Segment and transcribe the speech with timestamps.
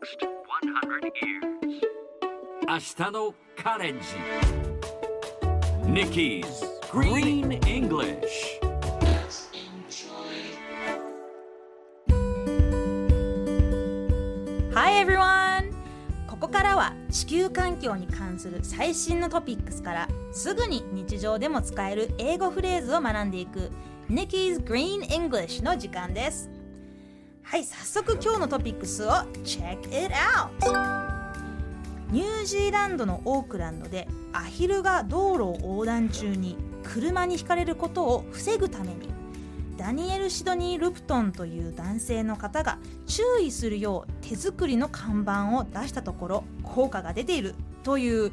[0.00, 1.80] Next 100 years.
[2.66, 4.06] 明日のカレンジ
[5.84, 6.44] Nikki's
[6.90, 8.60] Green English
[14.72, 15.72] Hi everyone!
[16.26, 23.70] ここからは地球環境に関する最新のトピックスからすぐに日常でも使える英語フレーズを学んでいく
[24.08, 26.59] Nikki's Green English の時間です。
[27.42, 29.10] はい、早速今日のトピックスを
[29.44, 30.50] Check it out!
[32.10, 39.10] ニュージーランドのオークランドでアヒルが道路を横断中に車にひかれることを防ぐために
[39.76, 48.30] ダニエル・シドニー・ルプトンという男性の方が注意するよう手作りの看板を出したところ効果が出ているという、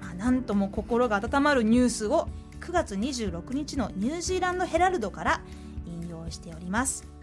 [0.00, 2.28] まあ、なんとも心が温まるニュースを
[2.60, 5.40] 9月26日のニュージーランド・ヘラルドから
[5.86, 7.17] 引用しております。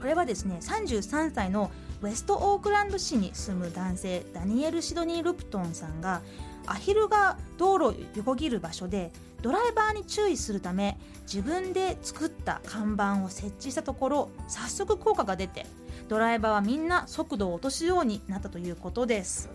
[0.00, 1.70] これはですね33歳の
[2.02, 6.22] ウェストオークランド市に住む男性ダニエル・シドニー・ルプトンさんが
[6.66, 9.12] アヒルが道路を横切る場所で
[9.42, 15.66] ドライバーに注意するため自分で作った看板を設置したところ早速効果が出て
[16.08, 19.48] ドライバーはみんな速度を落とすようになったということです。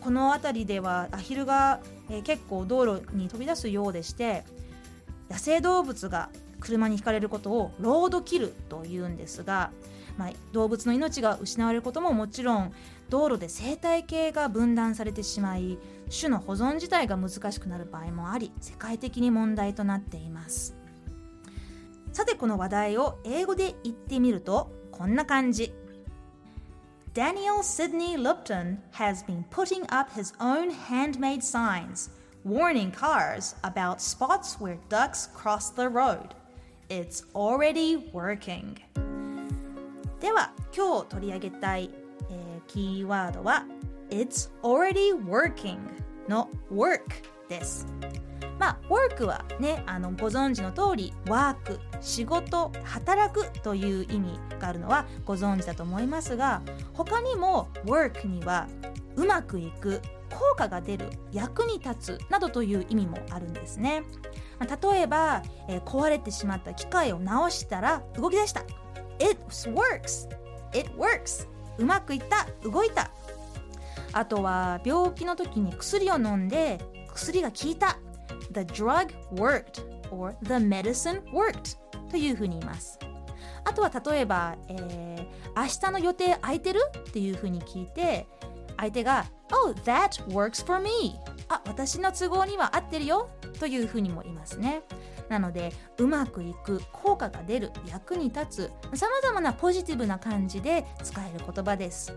[0.00, 4.44] この辺りではアヒルが、え結構道路に飛び出すようでして
[5.30, 9.70] 野生動物が車にひかれることをロードキルというんですが、
[10.16, 12.72] まあ、動物の命が失われることももちろん
[13.08, 15.78] 道路で生態系が分断されてしまい
[16.16, 20.76] 種の保存自体が難しくなる場合もあり世界的に問題となっています
[22.12, 25.72] さてこの話題を英語で言ってみるとこんな感じ
[27.12, 32.10] Daniel Sidney Lupton has been putting up his own handmade signs,
[32.44, 36.34] warning cars about spots where ducks cross the road.
[36.90, 38.74] It's already working.
[40.20, 41.88] では今日取り上げたい、
[42.28, 43.64] えーキーワードは
[44.10, 45.78] It's already working
[46.28, 47.02] の work
[47.48, 47.86] です。
[48.58, 56.60] まあ、work はね、あのご存知の通り、ワーク、仕事、働くという意味があるのはご存知だと思いますが、
[56.92, 58.66] 他にも work には
[59.14, 64.02] うまくいく、効果が出る、役に立つなどという意味もあるんですね。
[64.58, 68.62] まあ例えば、えー壊れてしまった機械を直したら動き出した。
[69.18, 69.38] It
[69.70, 70.28] works!
[70.72, 71.46] It works!
[71.78, 73.10] うまくいった、動いた。
[74.12, 76.78] あとは病気の時に薬を飲んで
[77.14, 77.98] 薬が効いた。
[78.52, 81.76] The drug worked or the medicine worked
[82.10, 82.98] というふうに言います。
[83.64, 85.10] あとは例えば、えー
[85.56, 86.80] 明日の予定空いてる？
[86.96, 88.28] っていうふうに聞いて
[88.76, 91.18] 相手が Oh, that works for me.
[91.48, 93.28] あ、私の都合には合ってるよ。
[93.58, 94.82] というふうにも言いますね。
[95.28, 102.12] なのでうまくいく効果が出る役に立つさまざまなポジティブな感じで使える言葉です。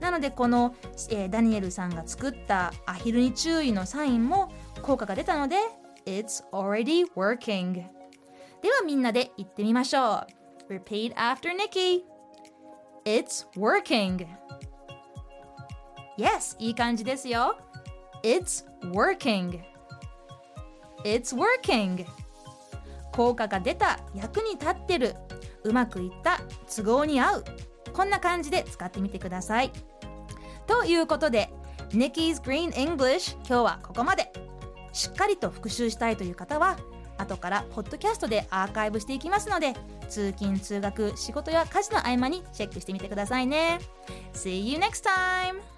[0.00, 0.74] なのでこの、
[1.10, 4.52] えーダニエルさんが作ったアヒルに注意のサインも
[4.82, 5.56] 効果が出たので
[6.04, 7.74] It's already working.
[7.74, 10.26] ではみんなで言ってみましょ
[10.68, 10.72] う。
[10.72, 12.02] Repeat after Nikki.
[13.04, 14.26] It's working.
[16.18, 17.56] Yes いい感じですよ。
[18.24, 19.60] It's working.
[21.04, 22.04] It's working.
[23.12, 25.14] 効果が出た役に立ってる。
[25.62, 27.44] うまくいった都合に合う。
[27.92, 29.70] こんな感じで使ってみてください。
[30.66, 31.50] ということで
[31.90, 34.32] Nikki's Green English 今日はここまで。
[34.92, 36.76] しっかりと復習したいという方は
[37.18, 39.74] 後からポッドキャストでアーカイブしていきますので
[40.08, 43.78] 通勤通学仕事や家事の合間にチェックしてみてくださいね。
[44.32, 45.77] See you next time!